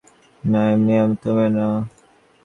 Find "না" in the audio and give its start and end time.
0.43-0.61, 1.55-1.65